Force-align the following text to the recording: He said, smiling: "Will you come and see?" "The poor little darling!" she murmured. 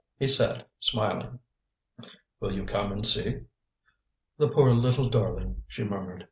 He 0.17 0.27
said, 0.27 0.65
smiling: 0.79 1.37
"Will 2.39 2.51
you 2.55 2.65
come 2.65 2.91
and 2.91 3.05
see?" 3.05 3.41
"The 4.39 4.47
poor 4.49 4.73
little 4.73 5.07
darling!" 5.09 5.61
she 5.67 5.83
murmured. 5.83 6.19